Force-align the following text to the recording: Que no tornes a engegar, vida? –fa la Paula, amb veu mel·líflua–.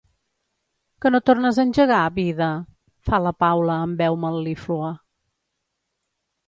Que 1.05 1.11
no 1.15 1.19
tornes 1.29 1.59
a 1.59 1.65
engegar, 1.67 1.99
vida? 2.15 2.49
–fa 2.63 3.23
la 3.27 3.35
Paula, 3.45 3.79
amb 3.85 4.03
veu 4.05 4.19
mel·líflua–. 4.27 4.93